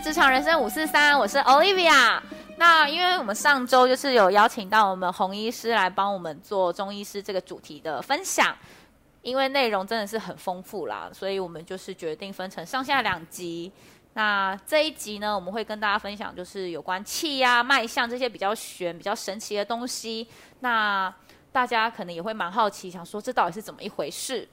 [0.00, 2.20] 职场人生五四三，我是 Olivia。
[2.56, 8.56] 那因为我们上周就是有邀请到我们洪医师来帮我们做中医师这个主题的分享，
[9.22, 13.72] 因为内容真的是很丰富啦，所以我们就是决定分成上下两集。
[14.12, 20.28] 那这一集呢，我们会跟大家分享就是有关气呀、脉象这些比较玄、比较神奇的东西。
[20.60, 21.12] 那
[21.50, 24.48] 大家可能也会蛮好奇，想说这到底是怎么一回事？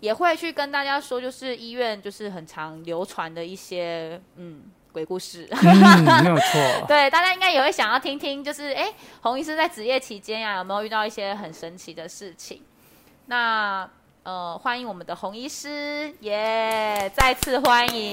[0.00, 6.86] 也会去跟大家说，就是医院就是很常流传的一些嗯鬼故事，嗯、没有错。
[6.88, 12.62] 对，大家应该也会想要听听，就是哎，洪医师在职业期间呀、啊，有没有遇到一些很神奇的事情？
[13.26, 13.88] 那。
[14.22, 17.10] 呃，欢迎我们的洪医师，耶、yeah！
[17.18, 18.12] 再次欢迎。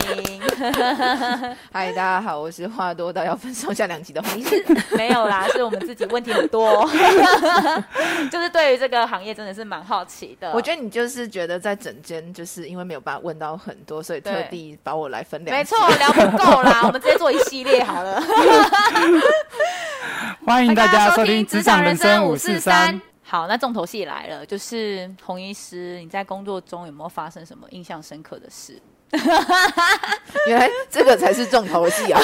[1.70, 4.66] 嗨，大家好，我是话多到要分上下两集的洪医师。
[4.96, 6.90] 没有啦，是我们自己问题很多，
[8.32, 10.50] 就是对于这个行业真的是蛮好奇的。
[10.54, 15.76] 我觉得你就是觉得在整间，就是因为没有办法问到很多，所以特地把我来分两集。
[15.76, 18.24] 没错，聊不够啦，我们直接做一系列好了。
[20.46, 22.96] 欢迎大家收听《职场人生五四三》。
[23.30, 28.82] 好，那重头戏来了，就是洪医师，你在工作中有没有发生什么印象深刻的事？
[30.48, 32.22] 原来这个才是重头戏啊！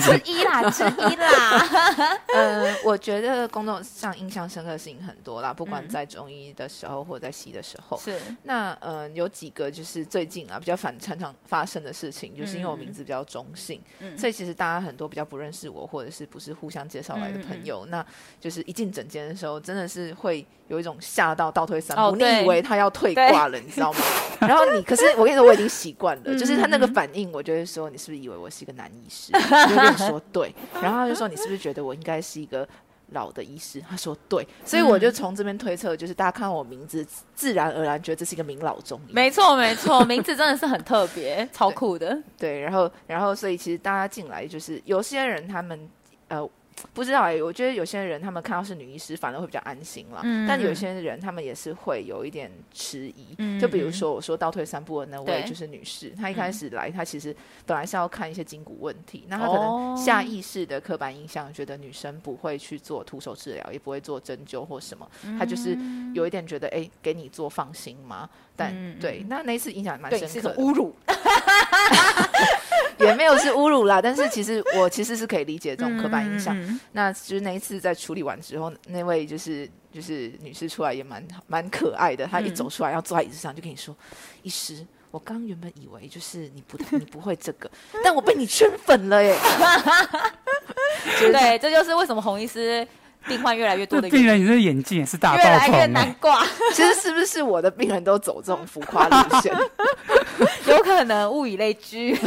[0.00, 2.18] 之一啦，之一啦。
[2.34, 7.98] 嗯， 我觉得工作上印象深刻的事情很多啦，不管在中医的时候或者在西医的时候。
[7.98, 8.18] 是。
[8.42, 18.06] 那嗯，有几个就是最近啊比较反常常发生的事情，就是因为我名字比较中性，嗯，所以其实大家很多比较不认识我，或者是不是互相介绍来的朋友，嗯、那
[18.40, 23.98] 就是一进诊间的时候，真的是会有一种吓到倒退三步，哦、你以为他要退挂了，你知道吗？
[24.40, 26.38] 然后你可是我跟你说，我已经习惯了。
[26.38, 29.30] 就是他那个反应，我就会说，你是不是以为我是一个男医师？
[29.34, 32.66] 我就跟你说对， 然后他就说，你是不是觉得我应该是一个
[33.10, 33.82] 老的医师？
[33.88, 39.12] 他说对，所以我就从这边推测，就是大家看到我名字，自然而然觉得这是一个名老中医。
[39.12, 42.18] 没错没错，名字真的是很特别， 超酷的。
[42.38, 45.78] 对，然后然后所以其实大家进来就是有些人他们
[46.28, 46.48] 呃。
[46.92, 50.20] 不知道哎、欸，我觉得有些人他们看到是女医师，反而会比较安心了。
[50.22, 53.34] 嗯，但有些人他们也是会有一点迟疑。
[53.38, 57.34] 嗯，就比如说我说倒退三步的那位就是女士，她一开始来，她其实
[57.64, 65.08] 本来是要看一些筋骨问题，那她可能下意识的刻板印象觉得女生不会去做徒手治疗，也不会做针灸或什么，
[65.38, 65.76] 她就是
[66.14, 68.28] 有一点觉得哎、欸，给你做放心吗？
[68.56, 70.94] 但、嗯、对，那那一次印象蛮深刻的，侮辱。
[73.04, 76.58] 也没有是侮辱啦，但是其实我其实是可以理解这种刻板印象。
[76.60, 82.26] 嗯、那就是那一次在处理完之后，那位就是就是女士出来也蛮蛮可爱的。
[82.26, 83.94] 她一走出来要坐在椅子上，就跟你说
[84.42, 87.70] ：“医师，我刚原本以为就是你不你不会这个，
[88.02, 89.36] 但我被你圈粉了耶。
[91.20, 92.86] ”对，这就是为什么洪医师。
[93.26, 96.44] 病患越来越多的病人，你的眼睛也是大爆越来越难挂。
[96.72, 99.54] 其实是不是我的病人都走这种浮夸路线？
[100.66, 102.18] 有可能物以类聚。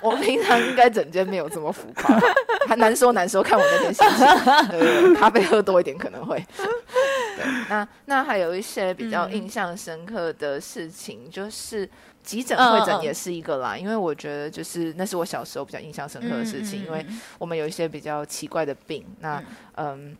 [0.00, 2.18] 我平常应该整间没有这么浮夸，
[2.66, 5.14] 还难说难说，看我那天心情。
[5.14, 6.36] 咖啡喝多一点可能会。
[6.56, 11.88] 对，那那还有一些比较印象深刻的事情，嗯、就是
[12.26, 13.74] 急诊会诊也是一个啦。
[13.74, 17.06] 因为我觉得就是那是我小时候比较印象深刻的事情，因为
[17.38, 19.42] 我们有一些比较奇怪的病，那
[19.76, 20.14] 嗯。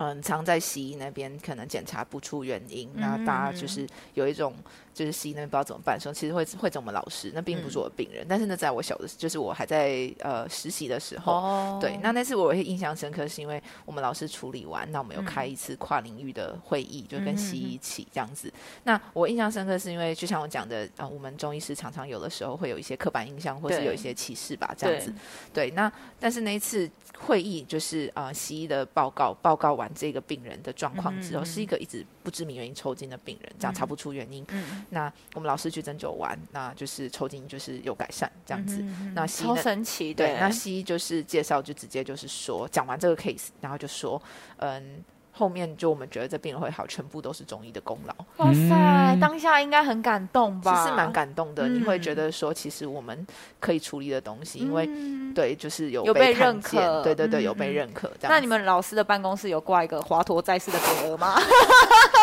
[0.00, 4.54] 嗯，常在西医那边可能检查不出原因，那、嗯、大家就是有一种。
[4.98, 8.24] 就是西医那边不知道怎么办，说其实会会找我们老师，那并不是我的病人。
[8.24, 18.48] 嗯、但是呢，在我小的，就是我还在呃实习的时候，哦、对，那那次我会印象深刻，是因为我们老师处理完，那我们有开一次跨领域的会议，嗯、就跟西医一起这样子。
[18.48, 25.14] 嗯、那我印象深刻是因为，就像我讲的，啊、呃，我们中医师常常有的时候会有一些刻板印象，或是有一些歧视吧，这样子。
[25.52, 34.44] 对，对，那但是那一次会议，就是啊、呃，西医的报告报告完这个病人的状况之后，嗯、是一个一直不知名原因抽筋的病人，这样查不出原因。
[34.50, 38.82] 嗯那我们老师去针灸完，那就是抽筋就是有改善这样子。
[38.82, 44.20] 嗯、那西医超神奇，对，那西医就是介绍就直接就是说，讲完这个 case，然后就说，
[44.58, 45.02] 嗯。
[45.30, 48.14] 后面就我们觉得这病人会好，全部都是中医的功劳。
[48.38, 50.82] 哇塞，当下应该很感动吧？
[50.82, 51.68] 其实蛮感动的。
[51.68, 53.24] 嗯、你会觉得说，其实我们
[53.60, 57.02] 可以处理的东西，嗯、因为对，就是有被，有被认可。
[57.04, 58.08] 对对对，有被认可。
[58.08, 61.36] 嗯、那你们老师的办公室有挂一个华佗在世的匾额吗？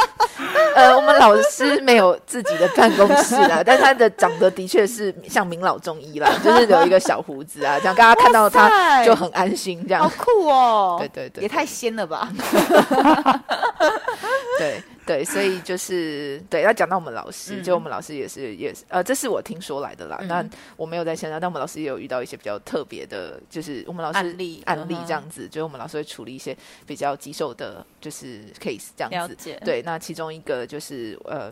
[0.76, 10.04] 呃，我们老师没有自己的办公室啦， 但他的长得的确是像名老中医啦， 就是有一个小胡子啊，这样大家看到他就很安心，这样。
[10.04, 10.98] 好酷哦！
[11.00, 12.30] 对对对，对，也太仙了吧！
[14.60, 20.20] 对对，所以就是对，要讲到我们老师，嗯、就我们老师也是也是呃，这是我听说来的啦。
[20.28, 29.36] 那、嗯、我没有在现场，但我们老师也有遇到一些比较特别的，就是我们老师案例案例这样子，就是我们老师会处理一些比较棘手的，就是 case 这样子。
[29.64, 31.52] 对，那其中一个就是呃。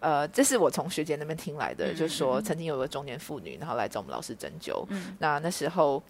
[0.00, 4.86] 呃，这是我从学姐那边听来的，嗯、就是说曾经有个中年妇女，然后来找我们老师针灸。
[4.90, 6.00] 嗯、那那时候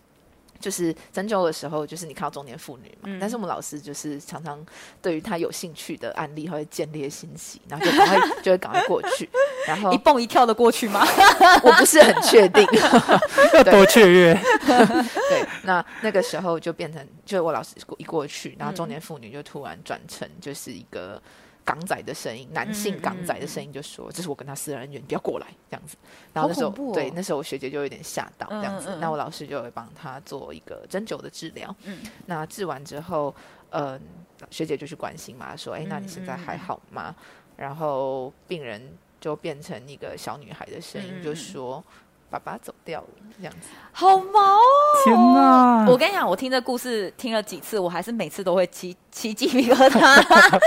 [0.61, 4.65] 就是针灸的时候，就是你看到中年妇女嘛，嗯、但是我们老师就是常常
[5.01, 9.29] 对于他有兴趣的案例，他会见猎心喜，然后就赶快就会赶快过去，
[9.67, 11.05] 然后 一蹦一跳的过去吗？
[11.63, 12.67] 我不是很确定，
[13.55, 14.35] 要多雀跃。
[14.65, 21.21] 对，那那个时候就变成，就我老师一过去，然后中年妇女就突然转成就是一个。
[21.69, 25.99] 港仔的声音，男性港仔的声音就说：“嗯嗯、这是我跟他私人恩怨，你不要过来。”这样子。
[26.33, 28.89] 然后那时候，哦、对，那时候我学姐就有点吓到，这样子。
[28.89, 31.77] 嗯嗯、那我老师就会帮他做一个针灸的治疗。
[31.85, 31.99] 嗯。
[32.25, 33.35] 那治完之后，
[33.71, 34.01] 嗯、
[34.41, 37.25] 呃，学姐就去关心嘛，说：“哎，那你现在还好吗？”嗯、
[37.59, 41.85] 然后病人就变成一个小女孩的声音，嗯、就说
[42.31, 43.69] ：“爸爸走掉了。”这样子。
[43.93, 44.61] 好毛哦！
[45.05, 45.87] 天哪！
[45.87, 50.61] 我跟你讲，我听这故事听了几次，我还是每次都会起起鸡皮疙瘩。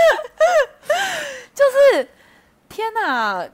[1.62, 2.08] 就是
[2.68, 3.48] 天哪，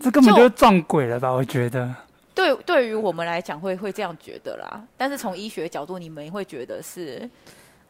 [0.00, 1.30] 这根本就是撞鬼了吧？
[1.30, 1.94] 我觉得，
[2.34, 4.82] 对，对于我们来讲会会这样觉得啦。
[4.96, 7.28] 但是从医学角度，你们会觉得是，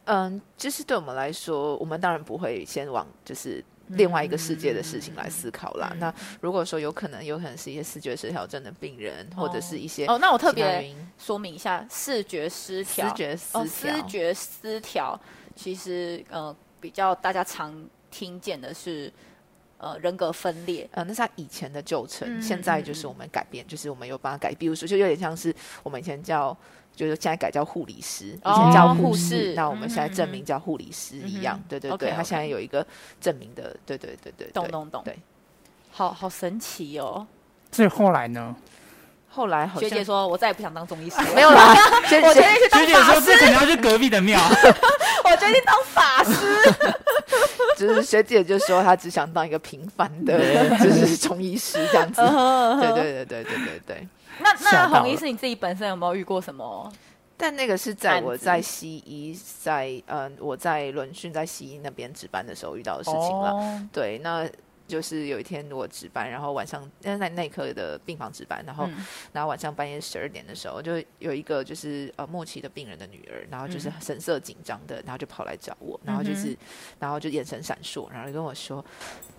[0.05, 5.91] 嗯，就是对我们来说，我们当然不会先往就是另外一个世界的事情来思考啦。
[5.93, 15.21] 嗯、那如果说有可能，有可能是一些视觉失调症的病人，哦、或者是一些哦，那我特别说明一下，视觉失调，视觉失调，哦、视觉失调，
[15.55, 17.73] 其实呃比较大家常
[18.11, 19.09] 听见的是。
[19.83, 25.53] 呃，人格分裂，呃，那是他以前的旧称，嗯、现在就是我们改变，嗯、就是我们有帮他改，比如说，就有点像是
[25.83, 26.55] 我们以前叫，
[26.95, 32.85] 就是现在改叫护理师，哦、以前叫护士，士那我们现在证明叫护理师一样，嗯、对对对他现在有一个
[33.19, 35.19] 证明的，对对对对，懂懂懂，对，
[35.91, 37.27] 好好神奇哦。
[37.71, 38.55] 所以后来呢？
[39.35, 41.73] 后来好像学姐说，我再也不想当中医师， 没有啦，
[42.07, 44.39] 学姐去当法师，学姐说这可能要去隔壁的庙，
[45.25, 46.31] 我决定当法师。
[47.87, 50.37] 就是学姐就说她只想当一个平凡的，
[50.79, 52.21] 就是中医师这样子。
[52.21, 54.07] 对对对对对对对。
[54.39, 56.91] 那那红医师你自己本身有没有遇过什么？
[57.37, 63.81] 但那个是在我在西医在嗯我在轮训在西医那边值班的时候遇到的事情了。
[63.91, 64.47] 对，那。
[64.87, 76.57] 就是有一天我值班，然后晚上在内科的病房值班，然后、嗯、然后晚上半夜十二点的时候，就有一个就是呃末期的病人的女儿，然后就是神色紧张的，然后就跑来找我，然后就是、嗯、
[76.99, 78.83] 然后就眼神闪烁，然后就跟我说。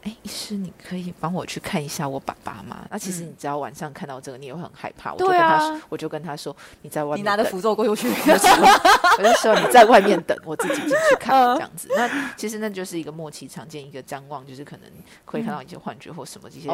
[0.04, 2.86] 哎，医师，你可以帮我去看一下我爸爸吗？
[2.90, 5.14] 那其实你只要晚上看到这个，你也会很害怕。
[5.14, 8.08] 我就跟他说，我就跟他说，你在外面，你拿着符咒过去。
[8.12, 11.88] 我就说你在外面等，我自己进去看这样子。
[11.96, 14.90] 那其实那就是一个末期常见一个张望，就是可能
[15.34, 16.68] 会看到一些幻觉或什么这些，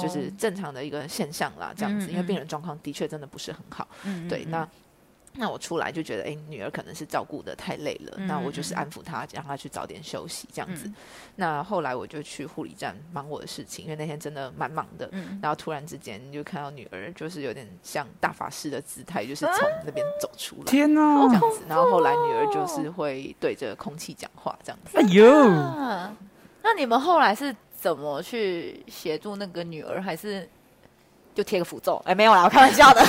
[0.00, 1.72] 就是正常的一个现象啦。
[1.76, 3.86] 这样子，因为病人状况的确真的不是很好。
[4.28, 4.68] 对，那。
[5.34, 10.88] 那我出来就觉得，哎，女儿可能是照顾的太累了，嗯、那我就是安抚她，让她去早点休息，这样子。
[10.88, 10.94] 嗯、
[11.36, 15.08] 那后来我就去护理站忙我的事情，因为那天真的蛮忙的。
[15.12, 20.64] 嗯、然后突然之间就看到女儿，就是有点像大法师的姿态，就是从那边走出来。
[20.64, 21.28] 天哪！
[21.28, 24.98] 这样子，然后后来女儿就是会对着空气讲话，这样子。
[24.98, 25.24] 哎呦！
[26.64, 30.48] 那你们后来是怎么去协助那个女儿，还是？
[31.34, 33.00] 就贴个符咒，哎，没有啦，我开玩笑的。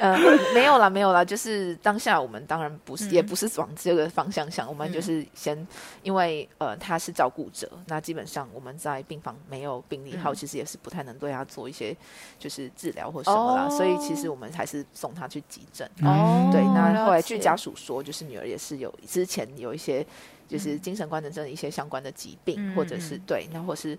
[0.00, 0.18] 呃，
[0.52, 5.66] 没有啦，没有啦，就是当下我们当然不是，嗯、也不是往这个方向想，我们就是先，嗯、
[6.02, 11.96] 因为呃他是照顾者，那基本上我们在病房没有病历号，嗯、其实也是不太能对他做一些
[12.40, 15.88] 就是治疗或什么啦，哦、所以其实我们还是送他去急诊。
[16.02, 20.04] 哦，对，那后来据家属说，就是女儿也是有之前有一些
[20.48, 23.98] 就是精神官能症的一些相关的疾病，嗯、或者是对，那或是。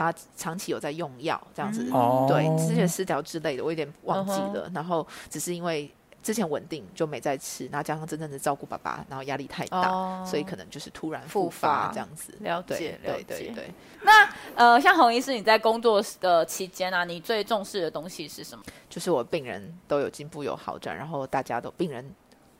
[0.00, 4.70] 他长期有在用药，这样子，嗯、对，之前失调之类的，我有点忘记了。
[4.72, 5.92] 然后只是因为
[6.22, 12.32] 之前稳定就没再吃，然后加上真正的照顾爸爸，然后压力太大，哦、所以可能就是突然复发这样子。
[12.38, 13.70] 了解，了解，对对对。
[14.04, 18.62] 那呃，像洪医师，你在工作的期间啊，你最重视的东西是什么？
[18.88, 22.08] 就是我病人都有进步有好转，然后大家都病人。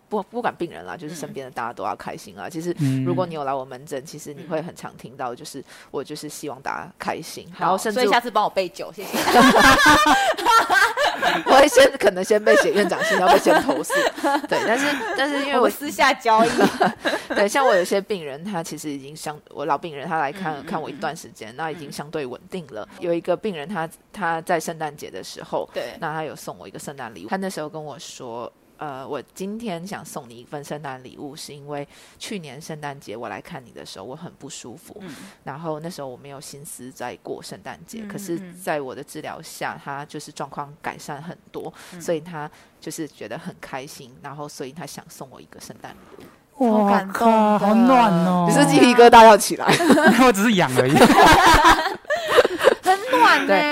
[0.08, 2.48] 不不管病人啦，就是身边的大家都要开心啊。
[2.48, 2.74] 嗯、其实
[3.04, 9.18] 如果你有来我门诊，其实你会很常听到，就是我就是希望大家开心，嗯、然后甚至所以下次帮我备酒，谢谢。
[11.44, 13.92] 我会先可能先被写院长信，要被先投诉。
[14.48, 14.86] 对，但是
[15.16, 16.48] 但是因为我，我私下交易，
[17.34, 22.88] 对，像我有些病人，他其实已经相我老病人，他来看看我一段时间，那已经相对稳定了。
[23.00, 28.50] 有一个病人，他他在圣诞节的时候，对，那他有送我一个圣诞礼物，他那时候跟我说。
[28.78, 31.86] 呃，我今天想送你一份圣诞礼物，是因为
[32.18, 42.48] 去年圣诞节我来看你的时候，我很不舒服，嗯、然后那时候我没有心思在过圣诞节，嗯、可是在我的治疗下，他就是状况改善很多，嗯、所以他
[42.80, 46.24] 就是觉得很开心，然后所以他想送我一个圣诞礼
[46.58, 49.66] 物，哇，好感动，好暖哦，你是鸡皮疙瘩要起来，
[50.24, 50.94] 我只是痒而已。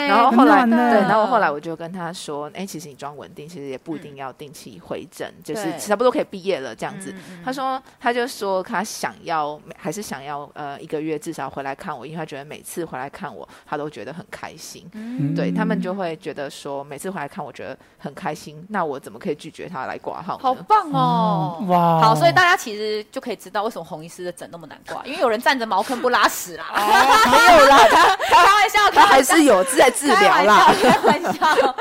[0.09, 7.15] 然后后来对，然后后来我就跟他说，哎，其实你装稳定，其实也不一定要定期回诊，就是差不多可以毕业了这样子。
[7.45, 14.89] 他说，他就说他想要，还是想要呃一个月至少回来看我，因为他觉得每次回来看我，他都觉得很开心。
[14.93, 20.39] 嗯对他们就会觉得说，每次回来看我觉得很开心，那我怎么可以拒绝他来挂号？
[20.39, 21.65] 好棒哦！
[21.69, 26.65] 哇哦好，所以大家其实就可以知道为什么红医师的诊那么难挂，因为有人站着茅坑不拉屎啦。
[26.75, 30.73] 没有啦，他 开玩笑，他还是有在治疗啦。
[30.81, 31.77] 开玩笑，开玩笑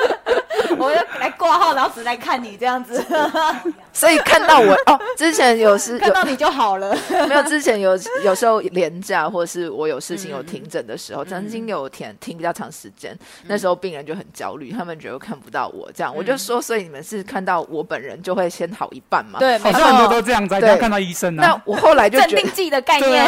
[0.77, 3.03] 我就来挂号，然后只来看你这样子，
[3.93, 6.97] 所以看到我哦，之前有时有看到你就好了。
[7.29, 19.37] 没有之前有有时候连假，或是我有事情有停诊的时候，嗯曾经有停停比较长时间，那时候病人就很焦虑，他们觉得看不到我这样，嗯我就说，所以你们是看到我本人就会先好一半嘛？
[19.39, 21.61] 对，没好像很多都错，这样子，要看到医生那啊。
[21.65, 22.41] 我后来就镇觉得。
[22.41, 23.25] 定剂的概念，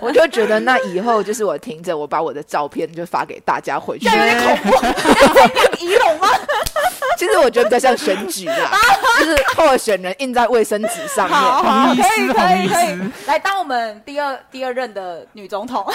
[0.00, 4.06] 我就觉得那以后就是我停着，我把我的照片就发给大家回去。
[4.06, 6.28] 有点恐怖， 仪容吗？
[7.18, 8.70] 其实我觉得比较像选举啦，
[9.20, 11.38] 就是候选人印在卫生纸上面。
[11.38, 15.84] 好好，可以可以可以，来当我们第二第二任的女总统。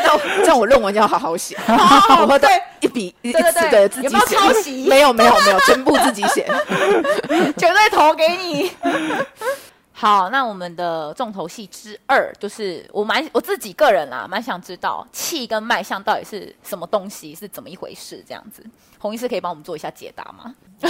[0.00, 2.48] 那我这样我论文要好好写，我会对
[2.80, 4.36] 一笔一对对对次的自己有没有写。
[4.36, 6.46] 抄袭没有没有没有，全部自己写。
[7.56, 8.70] 绝对投给你。
[10.00, 18.22] 好，那我们的重头戏之二，就是我蛮我自己个人啦，蛮想知道气跟脉象到底是什么东西，是怎么一回事？
[18.24, 18.64] 这样子，
[19.00, 20.54] 洪医师可以帮我们做一下解答吗？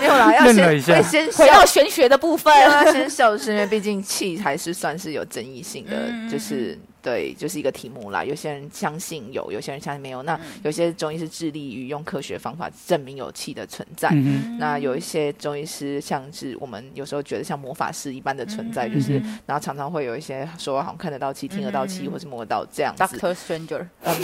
[0.00, 8.24] 没有啦，要先先回到，玄学的部分， 要先笑，是因为毕竟气还是算是有争议性的，嗯就是对，就是一个题目啦。
[8.24, 10.22] 有些人相信有，有些人相信没有。
[10.22, 14.08] 那有些中医是致力于用科学方法证明有气的存在。
[14.12, 23.02] 嗯那有一些中医师，像是我们有时候觉得像魔法师一般的存在，就是嗯然后常常会有一些说好像看得到气、听得到气，嗯或是摸得到这样子。
[23.02, 24.14] Doctor Stranger，嗯，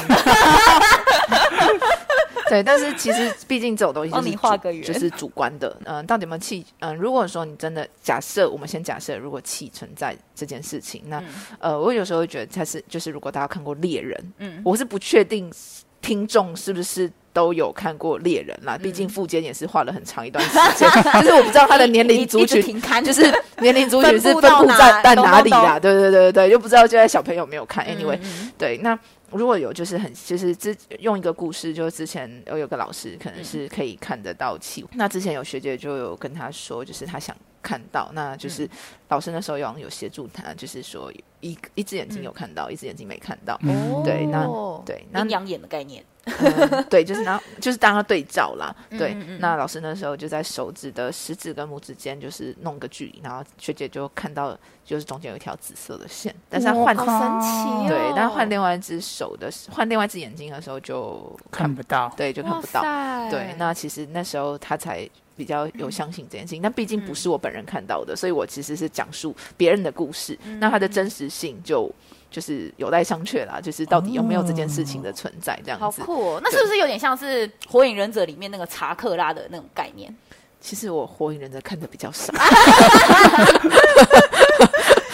[2.49, 5.77] 对，但是其实毕竟这种东西帮你就是主画个圆就是主观的。
[5.85, 6.65] 嗯，到底有没有气？
[6.81, 11.27] 嗯，如果说你真的假设，我们先假设，如果气存在这件事情，那、嗯
[11.61, 15.53] 呃，我有时候会觉得它是，就是如果大家看过《猎人》，嗯，我是不确定
[16.01, 18.79] 听众是不是都有看过《猎人》啦。
[18.79, 20.91] 毕竟富坚也是画了很长一段时间，
[21.23, 22.63] 就是我不知道他的年龄族群。
[23.05, 23.23] 就是
[23.59, 25.79] 年龄族群 是分布在在哪里啦？
[25.79, 27.87] 对对对对，又不知道现在小朋友有没有看。
[27.87, 28.19] Anyway，、
[28.57, 28.99] 对，那
[29.31, 37.37] 如果有就是很就是之用一个故事，就是之前我有个老师可能是可以看得到气，那之前有学姐就有跟他说，就是他想
[37.69, 38.67] 看到，那就是
[39.09, 44.47] 老师那时候有有协助他，就是说一一只眼睛有看到，一只眼睛没看到，哦，对那
[44.87, 49.25] 对阴阳眼的概念，嗯，对，就是然后 就是当他对照啦，对，嗯嗯。
[49.29, 62.13] 嗯那老师那时候就在手指的食指跟拇指间就是弄个距离，然后学姐就看到就是中间有一条紫色的线，但是他换好神奇哦，对，但换另外一只手的时换另外一只眼睛的时候就看不到。
[62.17, 65.09] 对就看不到，到对，那其实那时候他才
[65.39, 71.91] 比较有相信这件事情，但毕竟不是我本人看到的，所以我其实是讲述别人的故事，那它的真实性就
[72.31, 76.03] 就是有待商榷啦，就是到底有没有这件事情的存在这样子。
[76.03, 76.41] 好酷哦！
[76.43, 80.13] 那是不是有点像是《火影忍者》里面那个查克拉的那种概念？
[80.61, 82.33] 其实我火影忍者看的比较少。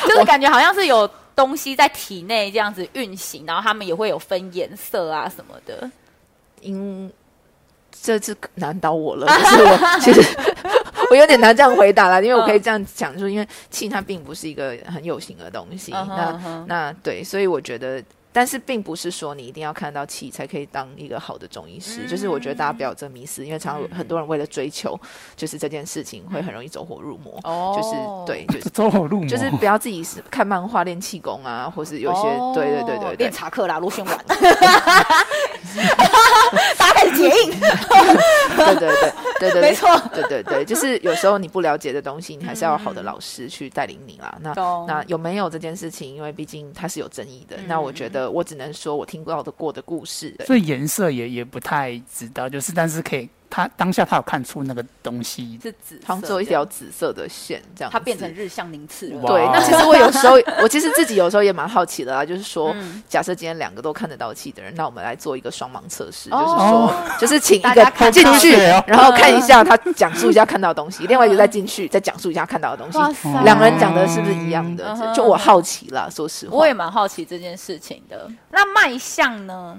[0.08, 5.90] 就是感觉好像是有东西在体内这样子运行，然后他们也会有分颜色啊什么的。
[6.60, 7.12] 因
[8.04, 10.20] 这次难倒我了，就是我其实
[11.10, 18.02] 我有点难这样回答啦，因为我可以这样讲，就是因为气它并不是一个很有形的东西，那那对，所以我觉得。
[18.36, 24.98] 但是并不是说你一定要看到气才可以当一个好的中医师，嗯就是我觉得大家不要有这迷思，因为常很多人为了追求
[25.36, 27.38] 就是这件事情，会很容易走火入魔。
[27.44, 27.94] 哦就是
[28.26, 34.18] 对， 就是走火入魔，就是不要自己是看漫画练气功啊，或是有些、哦对对对对对练，查克拉螺旋丸，
[36.78, 37.50] 大家开始结印，
[38.56, 44.36] 对对对对对，没错对对对，就是有时候你不了解的东西，你还是要有好的老师去带领你啦。
[44.40, 44.52] 那
[44.86, 46.14] 那有没有这件事情？
[46.14, 47.56] 因为毕竟它是有争议的。
[47.56, 50.34] 嗯那我觉得我只能说我听到的过的故事。
[50.46, 59.22] 所以颜色也也不太知道，就是但是可以，他当下他有看出那个东西，是紫色，好像只有一条紫色的线这样，它变成日向凝次了。
[59.28, 68.56] 对，那其实我有时候， 我其实自己有时候也蛮好奇的啊，就是说，嗯假设今天两个都看得到气的人，那我们来做一个双盲测试，哦就是说，就是请一个进去
[68.88, 72.98] 然后看一下他讲述一下看到的东西， 另外一个再进去再讲述一下看到的东西，
[73.44, 75.14] 两个人讲的是不是一样的嗯？
[75.14, 76.66] 就我好奇啦，说实话我。
[76.66, 78.28] 也蛮好奇这件事情的。
[78.50, 79.78] 那脉象呢？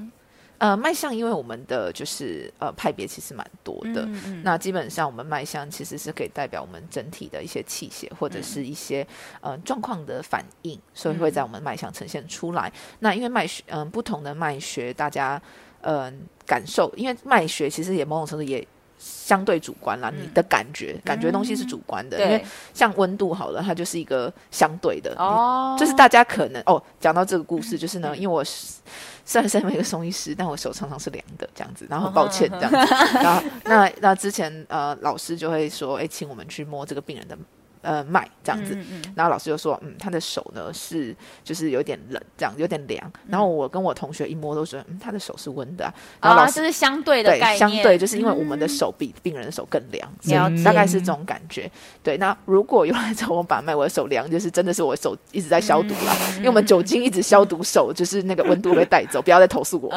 [0.58, 9.06] 呃，脉象，因为我们的就是呃派别其实蛮多的，嗯嗯、那基本上我们脉象其实是可以代表我们整体的一些气血或者是一些、
[9.42, 12.70] 嗯、呃状况的反应，所以会在我们脉象呈现出来。
[12.70, 15.42] 嗯、那因为脉学，嗯、呃，不同的脉学，大家
[15.82, 16.14] 嗯、呃、
[16.46, 18.66] 感受，因为脉学其实也某种程度也
[18.98, 28.80] 相对主观啦，嗯、你的感觉，感觉东西是主观的，嗯、因为像温度好了，它就是一个相对的，哦，就是大家可能哦，讲到这个故事，就是呢，嗯、因为我是。
[29.26, 32.78] 虽然身为一个中医师，但我手常常是凉的这样子，然后很抱歉这样子。
[33.18, 37.38] 然后那那之前呃，老师就会说，哎，请我们去摸这个病人的。
[37.86, 43.12] 呃，脉这样子，嗯嗯、然后老师就说，嗯，他的手呢是就是有点冷，这样有点凉。
[43.28, 45.94] 然后我跟我同学一摸都说，嗯，他的手是温的、啊。
[46.20, 51.70] 然后老师、哦、是相对的概念，相对就是因为我们的手比病人的手更凉，嗯、大概是这种感觉。
[52.02, 59.92] 对，那如果有人找我把脉，我的手凉，就是真的是我手一直在消毒啦，嗯、因为我们酒精一直消毒手，就是那个温度被带走，不要再投诉我。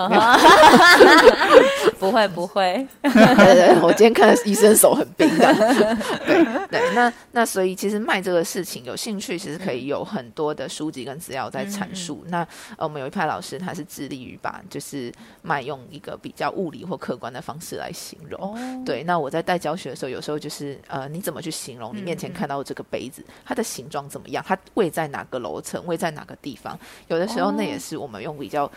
[1.99, 5.55] 不会不会， 对对对，我今天看医生手很冰的。
[6.27, 7.79] 对对，那那所以。
[7.79, 12.23] 其实卖这个事情，有兴趣其实可以有很多的书籍跟资料在阐述。
[12.25, 12.39] 嗯、那
[12.77, 15.13] 呃，我们有一派老师，他是致力于把就是
[15.43, 18.41] 卖用一个比较物理或客观的方式来形容。
[18.41, 24.45] 哦、对，那我在带教学的时候，有时候就是呃，你怎么去形容你面前看到这个杯子，嗯、它的形状怎么样？
[24.49, 25.81] 它位在哪个楼层？
[25.87, 26.77] 位在哪个地方？
[27.07, 28.69] 有的时候那也是我们用比较，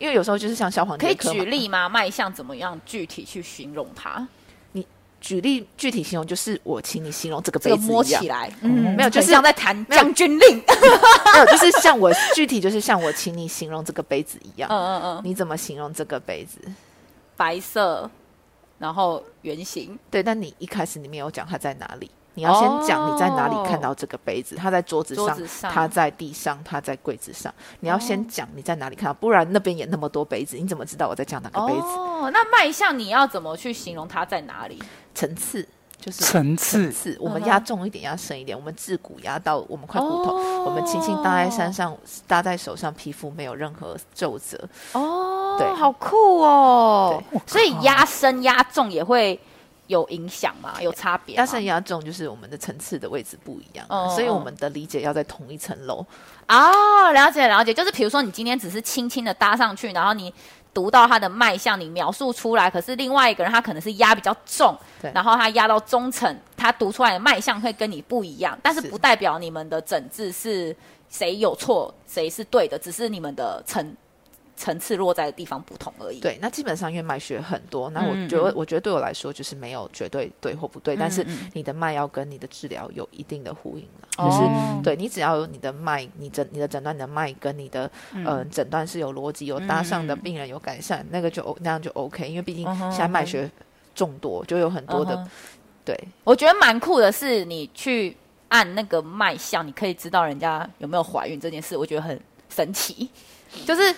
[0.00, 1.86] 因为有时候就是像消防，可以举例吗？
[1.86, 4.26] 卖相怎么样具体去形容它？
[4.72, 4.84] 你
[5.20, 10.56] 举例具体形容，就是我请你形容这个杯子摸起来，嗯，没有，就是像在谈将军令，
[11.34, 16.58] 没有，就是像我具体就是像我请你形容这个杯子一样，嗯嗯嗯，你怎么形容这个杯子？
[17.36, 18.10] 白色，
[18.78, 22.10] 然后圆形，对，但你一开始你没有讲它在哪里。
[22.34, 25.14] 你要先讲你在哪里看到这个杯子，它在桌子
[25.46, 27.52] 上，它在地上，它在柜子上。
[27.80, 31.86] 你要先讲你在哪里看到，不然那边也那么多杯子，你怎么知道我在讲哪个杯子？
[31.98, 34.80] 哦，那脉象你要怎么去形容它在哪里？
[35.12, 35.66] 层次
[35.98, 38.56] 就是层次，我们压重一点，压深一点。
[38.56, 41.94] 我们自骨压到我们块骨头，我们轻轻搭在山上，
[42.28, 44.56] 搭在手上，皮肤没有任何皱褶。
[44.92, 47.20] 哦，对，好酷哦。
[47.46, 49.38] 所以压深压重也会。
[49.90, 50.80] 有影响吗？
[50.80, 51.34] 有差别？
[51.34, 56.06] 压深压重就是我们的层次的位置不一样，哦、所以我们的理解要在同一层楼。
[56.48, 60.32] 哦，了解了解，就是比如说你今天只是轻轻的搭上去，然后你
[60.72, 70.74] 读到他的脉象，你描述出来，可是另外一个人他可能是压比较重，对然后他压到中层，他读出来的脉象会跟你不一样，但是不代表你们的整治是
[71.08, 73.94] 谁有错谁是对的，只是你们的层。
[74.60, 76.20] 层次落在的地方不同而已。
[76.20, 84.08] 对，那基本上因为脉学很多，那我觉得，嗯、我觉得对我来说就是没有绝对对或不对，嗯、但是你的脉要跟你的治疗有一定的呼应了。
[84.18, 87.90] 嗯、就是对你只要有你的脉，你诊你的诊断，你的脉跟你的
[88.26, 92.28] 呃诊断是有逻辑、有搭上的，病人有改善，嗯、那个就那样就 OK。
[92.28, 93.50] 因为毕竟现在脉学
[93.94, 95.14] 众多，就有很多的。
[95.14, 95.30] 嗯、
[95.86, 98.14] 对，我觉得蛮酷的是，你去
[98.48, 102.20] 按那个脉象，你可以知道人家有没有怀孕这件事，我觉得很
[102.50, 103.08] 神奇，
[103.64, 103.96] 就是。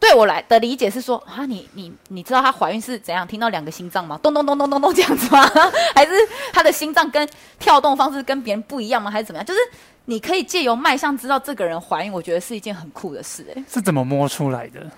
[0.00, 3.26] 对我来的理解是说啊，你你你知道她怀孕是怎样？
[3.26, 4.18] 听到两个心脏吗？
[4.22, 5.46] 咚咚咚咚咚咚这样子吗？
[5.94, 6.12] 还是
[6.52, 9.10] 她的心脏跟跳动方式跟别人不一样吗？
[9.10, 9.44] 还是怎么样？
[9.46, 9.60] 就是
[10.06, 13.46] 你可以借由脉象知道这个人怀孕，我觉得是一件很酷的事。
[13.54, 14.90] 哎，是怎么摸出来的？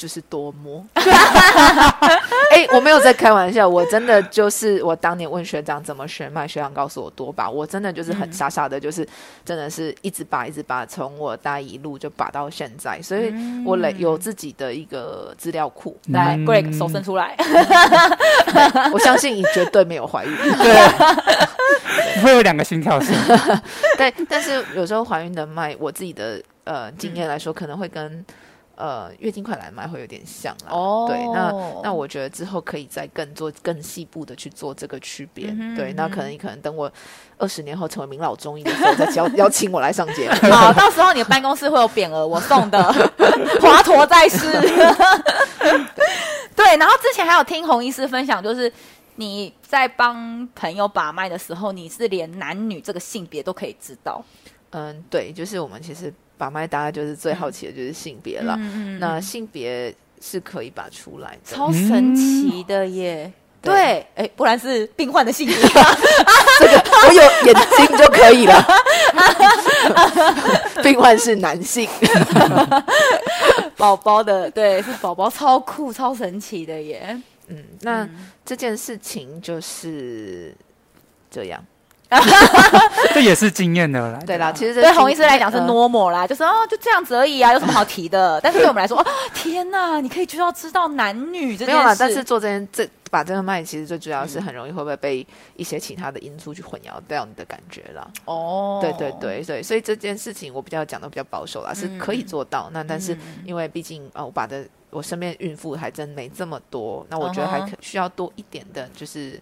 [0.00, 9.06] 就是多摸， 哎，我没有在开玩笑，我真的就是我当年问学长怎么学麦，学长告诉我多把，我真的就是很傻傻的，就是
[9.44, 13.30] 真的是一直把一直把，从我大一路就把到现在，所以
[13.62, 15.94] 我累有自己的一个资料库。
[16.08, 17.36] 来，Greg 手伸出来，
[18.94, 23.14] 我相信你绝对没有怀孕， 对，会有两个心跳声，
[23.98, 28.24] 对，但是有时候怀孕的脉，我自己的呃经验来说，可能会跟。
[28.80, 30.70] 呃，月经快来脉会有点像啦。
[30.70, 35.48] 哦，对，那那我觉得之后可以再更做更细部的去做这个区别。
[35.50, 36.90] 嗯，对，那可能你可能等我
[37.36, 40.50] 二十年后成为名老中医的时候，再邀 邀请我来上节目。
[40.50, 42.82] 好，到时候你的办公室会有匾额，我送的
[43.60, 44.50] 华佗在世。
[46.56, 48.72] 对，然后之前还有听洪医师分享，就是
[49.16, 54.24] 你在帮朋友把脉的时候，你是连男女这个性别都可以知道。
[54.70, 56.10] 嗯，对，就是我们其实。
[56.40, 58.56] 把脉，大家就是最好奇的就是性别了。
[58.58, 63.24] 嗯、那性别是可以把出来的，超神奇的耶！
[63.26, 65.54] 嗯、对，哎，不然是病患的性别，
[66.58, 68.64] 这个我有眼睛就可以了。
[70.82, 71.86] 病患是男性，
[73.76, 77.20] 宝宝的对是宝宝，超酷、超神奇的耶！
[77.48, 80.54] 嗯，那、嗯、这件事情就是
[81.30, 81.62] 这样。
[83.14, 84.18] 这也是经验的啦。
[84.26, 88.40] 对啦，其实对洪医师来讲是 normal 啦，就是哦就这样子而已啊，有什么好提的？
[88.42, 91.72] 但是对我们来说，哦天哪，你可以就要知道男女这件事。
[91.72, 98.06] 没有啦，但是做这件这把这个脉，其实最主要是很容易会不会被一些其他的因素去混淆掉你的感觉啦。
[98.24, 102.68] 哦，对对对对，所以这件事情我比较讲的比较保守啦，是可以做到。
[102.72, 109.40] 那但是因为毕竟啊，我把的我身边孕妇还真没这么多，那我觉得还可需要多一点的，就是。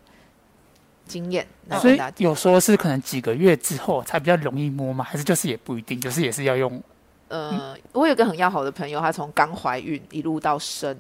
[1.09, 1.47] 经验，
[1.81, 5.03] 所以有说是可能几个月之后才比较容易摸吗？
[5.03, 6.81] 还是就是也不一定，就是也是要用。
[7.29, 10.97] 呃，我有个很要好的朋友，她从刚怀孕一路到生，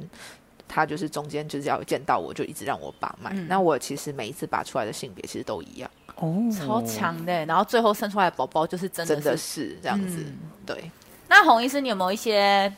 [0.66, 3.30] 她就是中间就是要见到我就一直让我把脉。
[3.34, 7.46] 嗯、那我其实每一次拔出来的性别其实都一样，哦，超强的。
[7.46, 10.90] 然后最后生出来的宝宝就是真的是，真的是这样子，嗯、对。
[11.28, 12.72] 那洪医师，你有没有一些？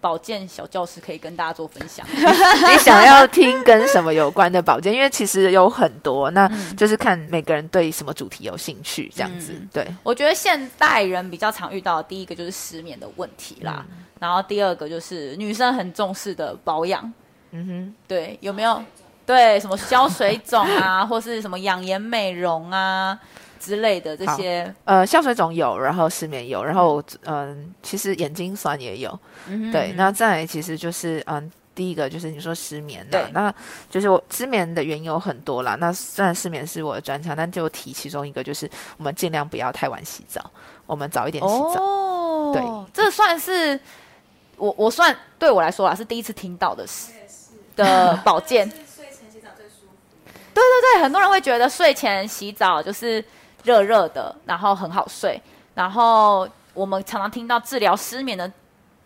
[0.00, 2.06] 保健小教室可以跟大家做分享。
[2.12, 4.92] 你想要听跟什么有关的保健？
[4.92, 9.52] 因为其实有很多，那就是看每个人对什么主题有兴趣，这样子。
[9.54, 17.12] 嗯、对，我觉得现代人比较常遇到的第一个就是失眠的问题啦，嗯、然后第二个就是女生很重视的保养。
[17.52, 18.82] 嗯哼，对，有没有？
[19.26, 23.16] 对，什么消水肿啊，或是什么养颜美容啊？
[23.60, 29.10] 之类的这些，呃，消水肿有，然后失眠有，然后嗯、呃，其实眼睛酸也有，
[29.46, 29.92] 嗯哼嗯哼对。
[29.96, 33.54] 那再来其实就是嗯、呃，第一个就是你说失眠的，对那
[33.90, 35.76] 就是我失眠的原因有很多啦。
[35.78, 40.50] 那虽然失眠是我的专长，但就提其中一个就是我们尽量不要太晚洗澡，
[40.86, 41.82] 我们早一点洗澡。
[41.82, 42.62] 哦，对，
[43.04, 43.78] 这算是
[44.56, 47.12] 我我算对我来说啊是第一次听到的事
[47.76, 48.66] 的保健。
[48.96, 50.32] 睡前洗澡最舒服。
[50.54, 53.22] 对对对，很多人会觉得睡前洗澡就是。
[53.62, 55.40] 热热的，然后很好睡。
[55.74, 58.50] 然后我们常常听到治疗失眠的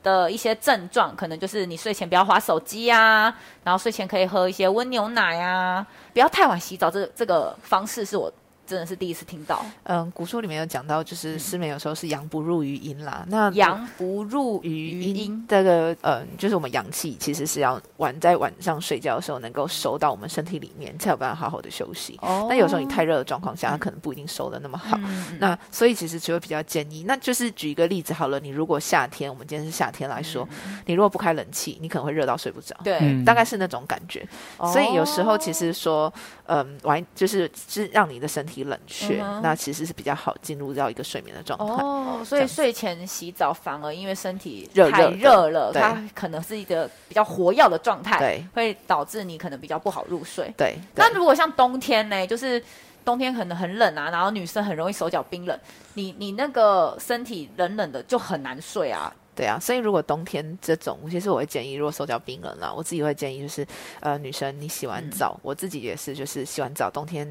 [0.03, 6.91] 的一些症状，可能就是你睡前不要划手机呀，然后睡前可以喝一些温牛奶呀，不要太晚洗澡。
[6.91, 8.33] 这这个方式是我。
[8.67, 9.65] 真的是第一次听到。
[9.85, 13.25] 嗯，古书里面有讲到，就是失眠有时候是阳不入于阴啦。
[13.29, 22.19] 那阳不入于阴，这个嗯，就是我们阳气其实是要晚在晚上睡觉的时候能够收到我们身体里面，才有办法好好的休息。
[22.23, 22.47] 哦。
[22.49, 24.97] 那有时候你太热的状况下，它可能不一定收的那么好。
[25.03, 25.39] 嗯。
[25.39, 28.41] 那所以其实就会比较建议，那就是举一个例子好了。
[28.41, 30.49] 你如果夏天，我们今天是夏天来说，
[30.87, 32.75] 你如果不开冷气，你可能会热到睡不着。
[32.83, 33.23] 对。
[33.25, 34.27] 大概是那种感觉。
[34.73, 36.13] 所以有时候其实说，
[36.47, 38.65] 嗯，完就是是让你的身体。
[38.65, 41.83] 冷却，嗯、那其实是比较好进入到一个睡眠的状态。
[41.85, 50.51] 哦，所以睡前洗澡反而因为身体太热了，它可能是一个比较活跃的状态，对，会导致你可能比较不好入睡。
[50.57, 52.63] 对，那如果像冬天呢，就是
[53.05, 55.59] 冬天可能很冷啊，然后女生很容易手脚冰冷，
[55.93, 59.13] 你你那个身体冷冷的就很难睡啊。
[59.35, 63.67] 对啊，所以如果冬天这种，其实我会建议，如果手脚冰冷了，我自己会建议就是，
[64.01, 67.29] 呃，女生你洗完澡，嗯、我自己也是，就是洗完澡，冬天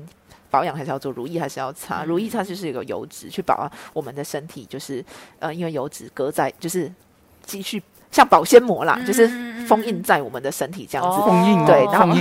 [0.51, 5.03] 保养还是要做，乳液还是要擦，嗯、乳液它就是一个油脂去保我们的身体，就是
[5.39, 6.91] 呃，因为油脂隔在，就是
[7.45, 9.27] 继续像保鲜膜啦，嗯、就是
[9.65, 12.15] 封印在我们的身体这样子，封印、哦、对，然后，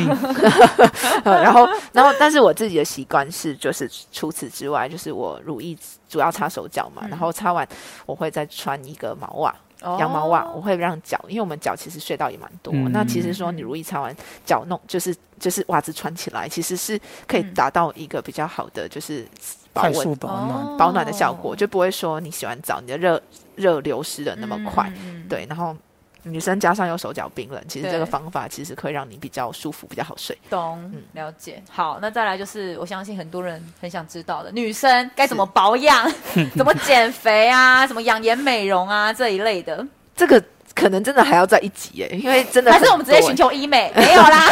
[1.43, 5.77] 然后，然后，但是我自己的习惯是，就是除此之外，就是我乳液
[6.09, 7.67] 主要擦手脚嘛，嗯、然后擦完
[8.07, 9.55] 我会再穿一个毛袜。
[9.99, 12.73] 羊毛袜，我会让脚，因为我们脚其实隧道也蛮多。
[12.75, 14.15] 嗯、那其实说你如意擦完
[14.45, 19.27] 脚弄，就是就是袜子穿起来，其实是可以达到一个比较好的就是
[19.73, 23.23] 保温保暖保暖的效果，就不会说你洗完澡你的热
[23.57, 24.93] 热流失的那么快。
[25.05, 25.77] 嗯、对，然后。
[26.23, 30.37] 女生加上又手脚冰冷，其实这个方法其实可以让你比较舒服，比较好睡。
[30.49, 31.63] 懂，嗯，了解。
[31.71, 36.11] 好，那再来就是，我相信很多人很想知道的，女生该怎么保养，
[36.57, 39.87] 怎么减肥啊，什么养颜美容啊这一类的。
[40.17, 40.43] 这个。
[40.75, 44.49] 可能真的还要再一集耶，因为真的还是我们直接寻求医美没有啦。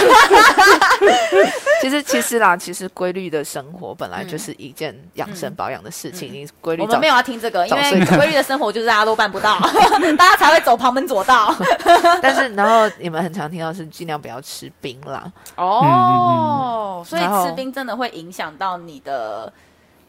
[1.81, 6.31] 其实其实啦，其实规律的生活本来就是一件养生保养的事情。
[6.33, 9.59] 你规律，我们没有要听这个，因为规律的生活就是大家都办不到，
[10.19, 11.55] 大家才会走旁门左道。
[12.21, 15.33] 但是然后你们很常听到是尽量不要吃冰啦。
[15.57, 19.51] 哦，所以吃冰真的会影响到你的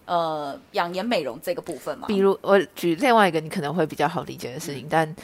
[0.05, 2.05] 呃养颜美容这个部分吗？
[2.07, 5.15] 比如我举另外一个你可能会比较好理解的事情，但。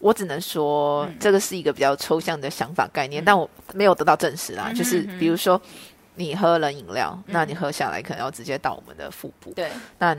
[0.00, 4.72] 我只能说，这个是一个比较抽象的想法概念，嗯、但我没有得到证实啦。
[4.72, 5.60] 就是比如说，
[6.16, 9.52] 你喝冷饮料，嗯、那你喝下来可能要直接到我们的腹部。
[9.52, 10.16] 对，那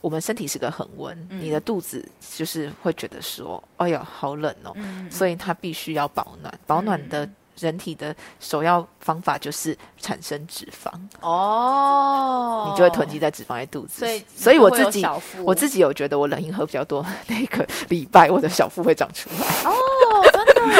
[0.00, 7.28] 我们身体是个恒温，嗯、你的肚子就是会觉得说，哎呀，好冷哦，嗯、所以它必须要保暖，保暖的。
[7.58, 10.90] 人体的首要方法就是产生脂肪。
[11.20, 15.06] 哦，你就会囤积在脂肪在肚子，所以所以我自己
[15.44, 19.70] 我自己有觉得我冷饮喝比较多，那个礼拜我的小腹会长出来。
[19.70, 19.72] 哦，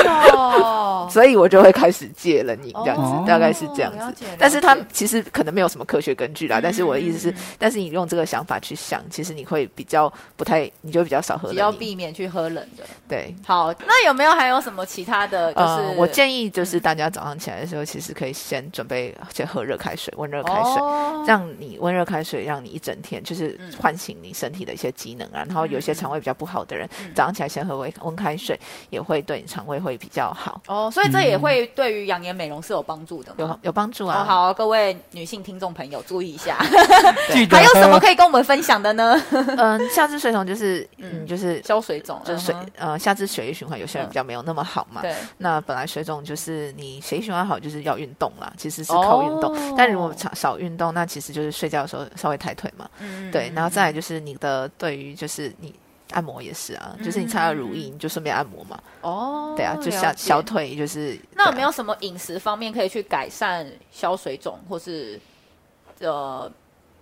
[0.09, 0.33] 哦。
[0.53, 4.25] 哦， 所以我就会开始戒冷饮这样子，哦大概是这样子。
[4.39, 6.59] 但是它其实可能没有什么科学根据啦。
[6.59, 11.57] 嗯但是我的意思是，嗯但是你用这个想法去想，其实你会比较不太，你就比较少喝冷饮。
[11.57, 12.85] 比较避免去喝冷的。
[13.09, 13.35] 对。
[13.45, 15.53] 好，那有没有还有什么其他的？
[15.53, 25.45] 就是、呃、我建议就是大家早上起来的时候，其实可以先准备先喝热开水，温热开水，哦、让你温热开水，让你一整天就是唤醒你身体的一些机能啊。
[25.47, 28.59] 然后有些肠胃比较不好的人，嗯、早上起来先喝温温开水，
[28.91, 30.61] 也会对你肠胃会比较好。
[30.68, 34.25] 哦，所以这也会对于养颜美容是有帮助的，有有帮助啊、哦。
[34.25, 36.57] 好，各位女性听众朋友注意一下，
[37.51, 39.21] 还有什么可以跟我们分享的呢？
[39.57, 45.03] 嗯，下肢水肿就是嗯，就是消水肿，就是水呃下肢血液循环有些人比较没有那么好嘛。
[45.03, 45.14] 对。
[45.38, 49.57] 那本来水肿就是你血液循环好，就是要运动啦，其实是靠运动。
[49.77, 52.88] 但如果少少运动，那其实就是睡觉的时候稍微抬腿嘛。
[53.01, 53.31] 嗯。
[53.31, 55.75] 对，然后再来就是你的对于就是你
[56.12, 58.83] 按摩也是啊，就是你擦了乳液，你就顺便按摩嘛。
[59.01, 59.55] 哦。
[59.57, 61.18] 对啊，就小小腿就是。
[61.35, 65.20] 那有没有什么饮食方面可以去改善消水肿，或是
[66.01, 66.51] 呃？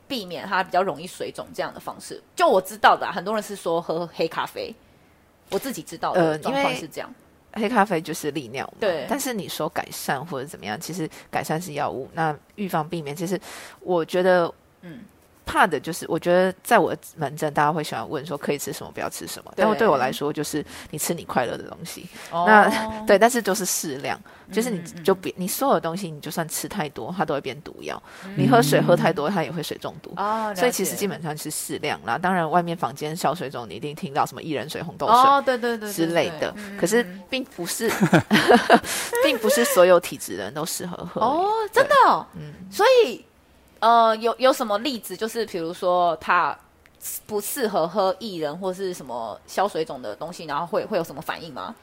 [0.09, 4.75] 避免它比较容易水肿这样的方式，就我知道的、啊，很多人是说喝黑咖啡，
[5.51, 7.09] 我自己知道的状况是这样。
[7.53, 9.07] 黑咖啡就是利尿嘛，对。
[9.09, 13.41] 但是你说改善或者怎么样，其实改善是药物，那预防避免，其实
[13.79, 14.99] 我觉得，嗯。
[15.51, 19.53] 怕的就是，我觉得在我的门诊，大家会喜欢问说可以吃什么，不要吃什么。
[19.57, 22.09] 但对我来说，就是你吃你快乐的东西。
[22.31, 24.17] 哦、那对，但是就是适量，
[24.53, 28.01] 就是你就别你所有的东西，你就算吃太多，它都会变毒药。
[28.25, 30.13] 嗯、你喝水喝太多，它也会水中毒。
[30.17, 32.17] 哦、所以其实基本上是适量啦。
[32.17, 36.55] 当然，外面房间消水肿，你一定听到什么薏仁水、红豆水，哦，对对对之类的。
[36.79, 37.91] 可是并不是，
[39.25, 41.21] 并不是所有体质的人都适合喝。
[41.21, 43.25] 哦，真的、哦，嗯，所以。
[43.81, 45.17] 呃，有有什么例子？
[45.17, 46.57] 就是比如说他
[47.27, 51.75] 不适合喝薏仁或是什么消水肿的东西，然后会会有什么反应吗？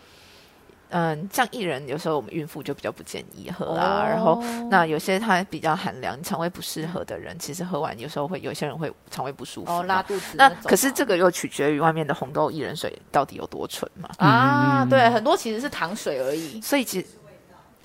[0.89, 4.03] 嗯，像薏仁，有时候我们孕妇就比较不建议喝啊。
[4.03, 10.47] 哦、然后那有些它比较寒凉，肠胃不适合的人，其实喝完有时候会有些人会肠胃不舒服，哦，拉肚子那。
[10.47, 14.09] 那可是这个又取决于外面的红豆薏仁水到底有多纯嘛？
[14.19, 16.61] 啊，对，很多其实是糖水而已。
[16.61, 17.07] 所以其实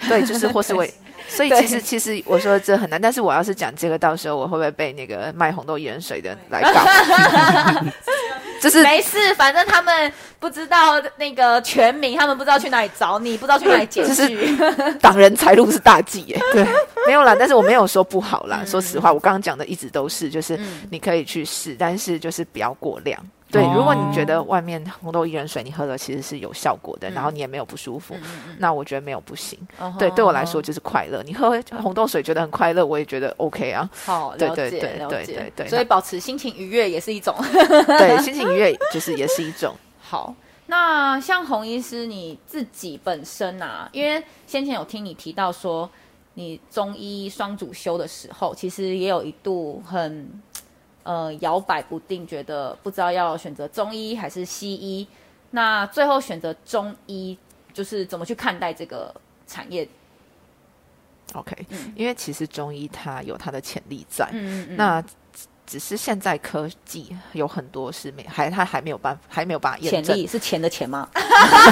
[0.08, 0.92] 对，就是或是为。
[1.28, 6.84] 所以其实其实我说这很难，但是我要是讲这个，到时候我会不会被那个卖红豆薏仁水的来搞？
[8.60, 14.56] 就是没事，反正他们不知道那个全名，他们不知道去哪里找你，不知道去哪里检举。
[15.00, 16.38] 挡人财路是大忌耶。
[16.52, 16.64] 对，
[17.06, 18.62] 没有啦，但是我没有说不好啦。
[18.66, 20.58] 说实话，我刚刚讲的一直都是，就是
[20.90, 23.18] 你可以去试，但是就是不要过量。
[23.52, 29.58] 对，如果你觉得外面红豆薏仁水你喝了其实是有效果的，嗯、然后你也没有不舒服，嗯、那我觉得没有不行。
[29.78, 31.22] 嗯、对，对我来说就是快乐。
[31.22, 33.88] 你喝红豆水觉得很快乐，我也觉得 OK 啊。
[34.06, 35.68] 好，对了解，对对了解，对对对。
[35.68, 37.36] 所以保持心情愉悦也是一种。
[37.98, 39.76] 对，心情愉悦就是也是一种。
[40.00, 40.34] 好，
[40.66, 45.90] 那像洪医师你自己本身啊，因为先前有听你提到说，
[46.34, 50.40] 你中医双主修的时候，其实也有一度很。
[51.04, 55.06] 呃，摇摆不定，觉得不知道要选择中医还是西医，
[55.50, 57.36] 那最后选择中医，
[57.72, 59.12] 就是怎么去看待这个
[59.46, 59.88] 产业
[61.34, 65.02] ？OK，、嗯、因为其实中医它有它的潜力在，嗯嗯那
[65.66, 71.08] 只是现在科技有很多是没还它还没有办法还没有办法验证，潜力是钱的钱吗？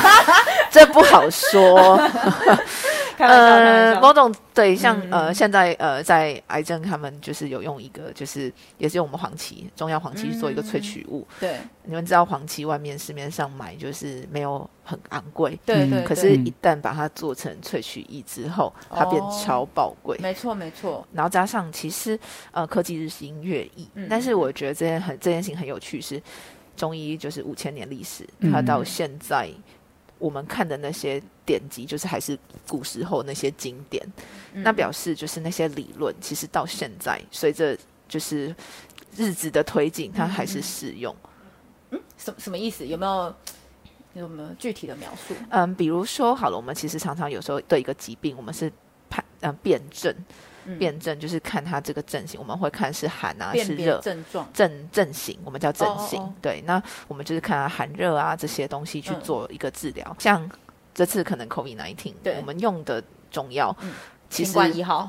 [0.72, 2.00] 这不好说。
[3.26, 11.26] 呃，某种对，像呃，现在呃，在癌症他们就是有用一个，就是也是用我们黄芪中药黄芪去做一个萃取物。
[11.38, 16.02] 对，你们知道黄芪外面市面上买就是没有很昂贵，对对。
[16.02, 20.18] 可是，一旦把它做成萃取液之后，它变超宝贵。
[20.18, 21.06] 没错没错。
[21.12, 22.18] 然后加上其实
[22.52, 26.22] 呃，科技日新月异，但是我觉得这件很这件事情很有趣，是
[26.76, 29.50] 中医就是五千年历史，它到现在。
[30.20, 34.06] 我们看的那些典籍，就是还是古时候那些经典，
[34.52, 38.54] 嗯、那表示就是那些理论，其实到现在随着就是
[39.16, 41.12] 日子的推进，它还是适用。
[41.90, 42.86] 嗯，什什么意思？
[42.86, 43.34] 有没有
[44.14, 45.34] 有没有具体的描述？
[45.48, 48.70] 嗯，比如说好了，我们其实常常有时候对一个疾病，我们是
[49.08, 50.14] 判嗯辩证。
[50.78, 56.18] 辨证就是看它这个症型，我们会看是寒啊是热，症状症症型，我们叫症型。
[56.18, 56.42] Oh, oh, oh.
[56.42, 60.06] 对，那我们就是看它寒热啊这些东西去做一个治疗。
[60.10, 60.50] 嗯、像
[60.94, 63.92] 这次可能 COVID-19，对我们用的中药，嗯、
[64.28, 65.08] 其实清冠一号，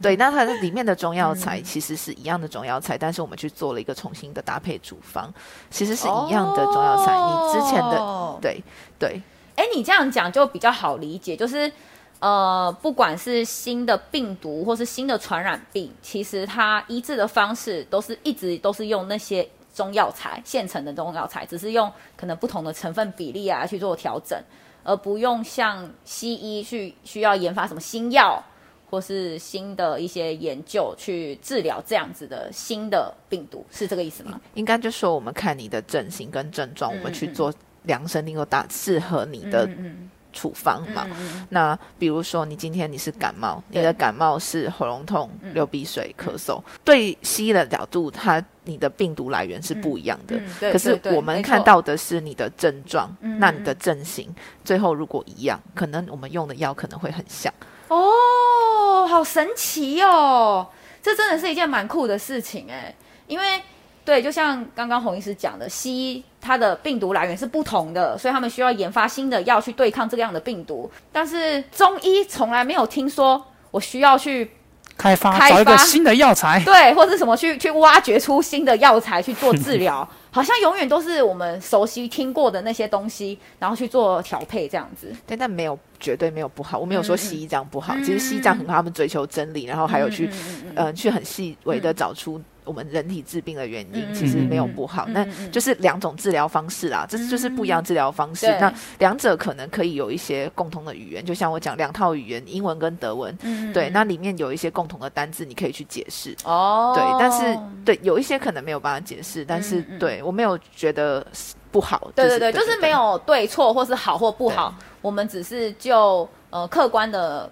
[0.00, 5.32] 对，那它里面的中药材其实是一样的中药材，嗯、但是我们去做了一个重新的搭配处方，
[5.70, 7.14] 其实是一样的中药材。
[7.14, 7.54] Oh.
[7.54, 8.64] 你之前的对
[8.98, 9.22] 对，
[9.56, 11.72] 哎，你这样讲就比较好理解，就是。
[12.20, 24.36] 呃，不管是新的病毒或是新的传染病，其实它医治的方式都是一直都是用那些中药材现成的中药材，只是用可能不同的成分比例啊去做调整，
[24.82, 28.42] 而不用像西医去需要研发什么新药
[28.90, 34.40] 或是新的一些研究去治疗这样子的新的病毒，是这个意思吗？
[34.54, 37.54] 应该就说我们看你的症型跟症状，嗯、我们去做
[37.84, 39.64] 量身定做打适合你的。
[39.66, 41.04] 嗯嗯处方嘛，
[41.48, 50.36] 那比如说你今天你是感冒，你的感冒是喉咙痛、嗯、流鼻水、咳嗽，对西医的角度，它你的病毒来源是不一样的。
[50.36, 54.32] 嗯、可是我们看到的是你的症状，那你的症型
[54.64, 57.52] 最后如果一样，可能我们用的药可能会很像。
[57.88, 60.68] 哦，好神奇哦！
[61.02, 62.94] 这真的是一件蛮酷的事情哎，
[63.26, 63.60] 因为。
[64.08, 70.90] 对，就像刚刚洪医师讲的，西医它的病毒来源是不同的，所以他们需要研发新的药去对抗这个样的病毒。
[71.12, 74.50] 但是中医从来没有听说我需要去
[74.96, 85.14] 开发，开发找一个新的药材，对，或者什么去去挖掘出新的药材去做治疗，好像永远都是我们熟悉听过的那些东西，然后去做调配这样子。
[85.26, 92.40] 对，但没有绝对没有不好，我没有说西医这样不好，嗯、其实西医这样很好，他们追求真理，然后还有去嗯，嗯，嗯、呃、去很细微的找出。
[92.68, 98.46] 我们人体治病的原因其实没有不好，那、嗯、就是两种治疗方式啦，这、嗯、就是不一样治疗方式。
[98.46, 106.36] 嗯、那两者可能可以有一些共同的语言，就像我讲两套语言，英文跟德文，嗯、对，那里面有一些共同的单字，你可以去解释。
[106.44, 111.26] 哦，对，但是对有一些可能没有办法解释，但是对我没有觉得
[111.72, 112.10] 不好。
[112.14, 117.50] 对对对，就是没有对错或是好或不好，我们只是就呃客观的。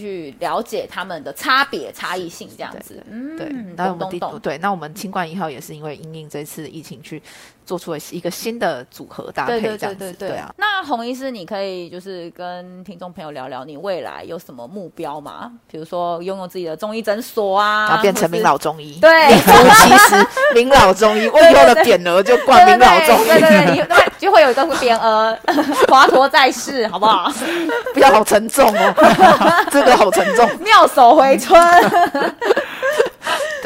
[0.00, 3.48] 去了解他们的差别、差异性这样子，嗯，对。
[3.76, 7.22] 那我们第对，那我们清冠一号也是因为因应这次疫情去
[7.68, 10.50] 做出了一个新的组合搭配，这样子，对，啊。
[10.56, 15.52] 那洪医师，你可以就是跟听众朋友聊聊你未来有什么目标吗？
[15.70, 19.38] 比如说拥有自己的中医诊所啊，然后变成名 老中医，对，名
[19.82, 25.38] 其实名老中医，我以后的匾额就冠名老中医，对对对，对，就会有一个匾额
[25.88, 27.30] 华佗在世，好不好？
[27.92, 28.94] 不要好沉重哦。
[29.70, 31.60] 这个好沉重，妙手回春。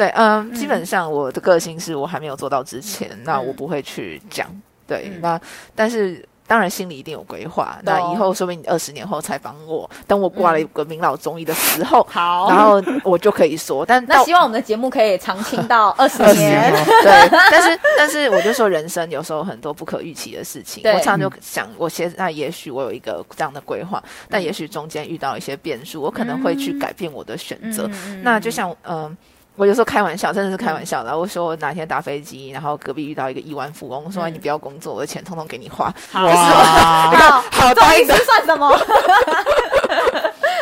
[0.03, 4.47] 对，嗯，基本上我的个性是我还没有做到之前，嗯、那我不会去讲。
[4.87, 5.39] 对，嗯、那
[5.75, 6.27] 但是。
[6.45, 7.79] 当然，心里一定有规划。
[7.83, 13.85] 那以后，说不定你二十年后采访我，等我挂了一个名老中医的时候，好，然后我就可以说。
[13.85, 16.69] 但那希望我们的节目可以长青到 二十年。
[17.01, 20.83] 对，但是但是我就说，人生有时候很多不可预期的事情。
[20.85, 27.89] 我常常就想，我现在也许我有一个这样的规划，但也许中间遇到一些变数，我可能会去改变我的选择。
[28.21, 29.17] 那就像嗯。
[29.55, 35.93] 我有时候开玩笑，真的是开玩笑然后、我说我哪天搭飞机，然后隔壁遇到一个亿万富翁，我说你不要工作，我的钱通通给你花。
[36.11, 38.71] 好， 好，好，中医师算什么？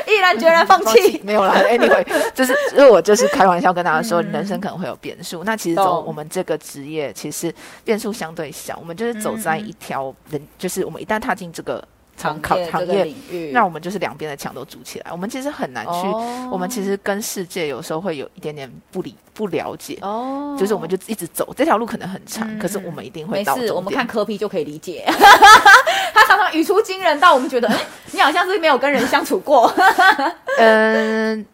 [0.07, 1.21] 毅然决然放弃？
[1.23, 5.41] 没有啦，Anyway，就是因为我就是开玩笑跟大家说，人生可能会有变数。
[5.41, 7.53] 嗯、那其实走我们这个职业，其实
[7.85, 8.77] 变数相对小。
[8.77, 11.81] 我们就是走在一条人，就是我们一旦踏进这个。
[12.21, 15.11] 行考行业领域，那我们就是两边的墙都筑起来。
[15.11, 19.97] 我们其实很难去，哦、我们其实跟世界有时候会有一点点不理不了解。
[20.01, 23.55] 哦，就是我们就一直走这条路可能很长，嗯、可是我们一定会到。
[23.55, 25.03] 没事，我们看科皮就可以理解。
[26.13, 27.77] 他常常语出惊人，到我们觉得，哎，
[28.11, 29.73] 你好像是没有跟人相处过。
[30.59, 31.45] 嗯。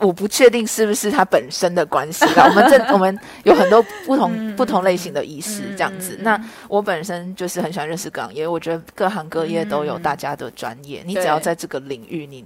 [0.00, 2.46] 我不确定是不是他本身的关系啦。
[2.50, 6.16] 我们这我们有很多不同、嗯、不同类型的医师这样子。
[6.18, 11.02] 嗯、那我本身就是很喜欢认识各行业，我觉得各行各业都有大家的专业。
[11.04, 12.44] 嗯、你只要在这个领域，你。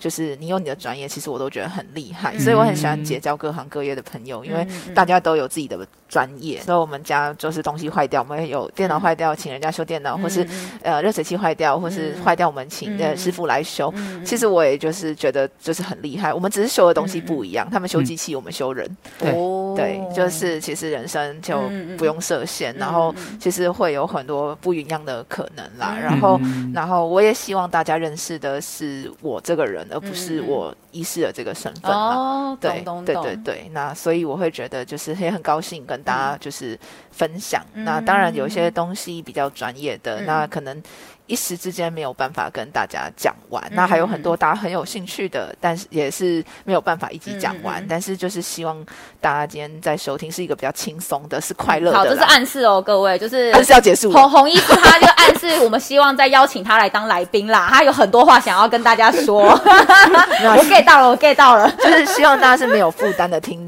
[0.00, 6.60] 就是你有你的专业，其实我都觉得很厉害，嗯、所以我很喜欢结交各行各业的朋友，嗯、因为大家都有自己的专业。
[6.60, 10.46] 嗯、所以我们家就是东西坏掉，我们有电脑坏掉，请人家修电脑，嗯、或是
[10.82, 13.92] 呃热水器坏掉，或是坏掉，我们请呃师傅来修。
[13.96, 18.88] 嗯、其实我也就是觉得就是很厉害，我们只是修的东西不一样，嗯、他们修机器，我们修人。
[19.18, 21.60] 对、嗯、对，就是其实人生就
[21.96, 25.94] 不用设限，嗯、然后其实会有很多不一样的可能啦。
[25.96, 26.40] 嗯、然后
[26.74, 29.78] 然后我也希望大家认识的是我这个人。
[29.90, 32.14] 而不是我医师的这个身份嘛？
[32.14, 36.78] 哦，对，对对对，那所以我会觉得就是也很高兴跟大家就是
[37.10, 37.62] 分享。
[37.74, 40.82] 嗯、那当然有一些东西比较专业的，嗯、那可能。
[41.28, 47.82] 一时之间没有办法跟大家讲完，嗯、那还有很多大家很有兴趣的，但是也是没有办法一起讲完。
[47.82, 48.82] 嗯、但是就是希望
[49.20, 51.98] 大家今天在收听是一个比较轻松的，是快乐的。
[51.98, 54.10] 好，这是暗示哦，各位，就是暗示要结束。
[54.10, 59.42] 洪洪医师他就暗示我们希望再邀请他来当来宾啦，他有很多话想要跟大家说。
[59.52, 63.66] 我 get 到了，我 get 到了，就是希望大家是没有负担的听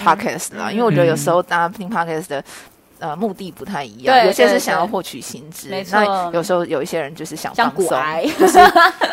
[0.00, 2.44] podcast 啦，因为我觉得有时候大家听 podcast 的。
[3.00, 7.88] 呃目的不太一样，对有些是想要获取薪资，那有时候有一些人就是想放松，
[8.38, 8.58] 就是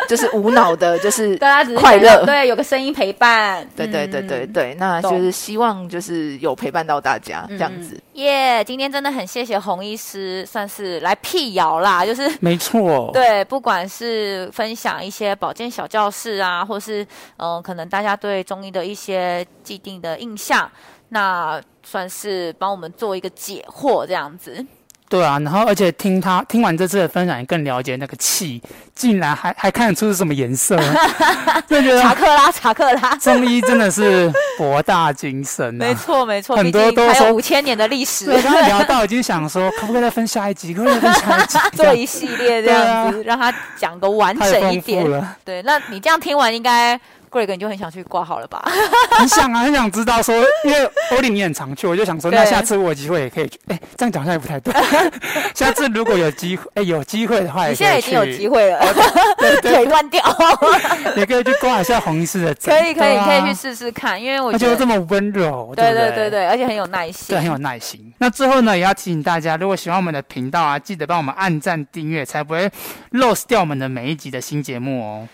[0.10, 8.00] 就是无脑的，就是 大家只是快乐，对，有个声音陪伴，对对对对对，嗯、那就是希望就是有陪伴到大家、嗯、这样子。
[8.14, 17.04] 耶，yeah, 今天真的很谢谢洪医师，算是来辟谣啦，就是没错，对，不管是分享一些保健小教室啊，或是
[17.38, 20.70] 嗯、呃，可能大家对中医的一些既定的印象。
[21.10, 24.66] 那算是帮我们做一个解惑，这样子。
[25.10, 28.62] 对啊，然后而且听他听完这次的分享，也更了解那个气，
[28.94, 30.76] 竟然还还看得出是什么颜色，
[31.66, 35.86] 就觉得查克拉，查克拉，中医真的是博大精深啊。
[35.86, 38.26] 没错，没错，很多都说五千年的历史。
[38.26, 40.74] 对，刚刚聊到已经想说， 可不可以再分下一集？
[40.74, 41.58] 可不可以再分下一集？
[41.78, 45.06] 做一系列这样子，啊、让他讲个完整一点。
[45.46, 47.00] 对，那你这样听完应该。
[47.46, 48.64] 你就很想去挂号了吧？
[49.18, 53.60] 很想啊，很想知道说，因为欧丽你很常去，我就想说，那下次我有机会也可以去。
[53.68, 54.74] 哎，这样讲好像也不太对。
[55.54, 58.80] 下次如果有机会，哎，有机会的话，你现在已经有机会了，
[59.62, 60.22] 腿断掉，
[61.16, 62.74] 也可以去挂一下红医师的诊。
[62.74, 68.14] 可以，可以，可以去试试看，因为我觉得这么温柔，对对对对，而且很有耐心，对，很有耐心。
[68.20, 72.70] 那最后呢，也要提醒大家，如果喜欢我们的频道啊，记得帮我们按赞订阅，才不会
[73.12, 75.28] lose 掉我们的每一集的新节目哦。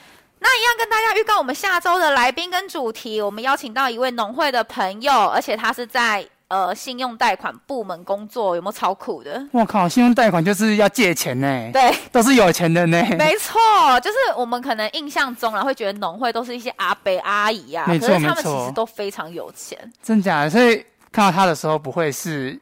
[0.43, 9.41] 那一样跟大家预告我们下周的来宾跟主题，我们邀请到一位农会的朋友，而且他是在呃信用贷款部门工作，有没有超酷的？
[9.53, 13.01] 我靠，信用贷款就是要借钱呢，对，都是有钱的呢。
[13.17, 13.57] 没错，
[14.01, 20.49] 就是我们可能印象中啊，会觉得农会都是一些阿伯阿姨呀、啊，可是他们其实都非常有钱，真假的？
[20.49, 22.59] 所以看到他的时候，不会是。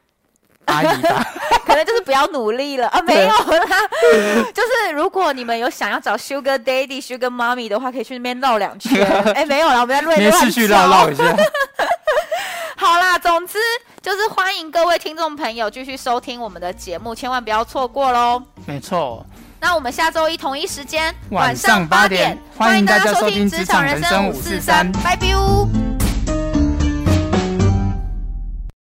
[0.66, 1.26] 阿姨吧，
[1.66, 3.66] 可能就是不要努力了啊，没有啦，
[4.54, 9.04] 就是如果你们有想要找 Sugar Daddy、Sugar Mommy 的话，可以去那边绕两圈。
[9.34, 11.24] 哎，没有啦，我们在乱乱继续绕绕一下。
[12.76, 13.58] 好啦，总之
[14.00, 18.42] 就是欢迎各位听众朋友继续收听我们的节目，千万不要错过喽。
[18.66, 19.24] 没错，
[19.60, 26.01] 那我们下周一同一时间晚上八点，欢迎大家收听《职场人生五四三》，拜拜。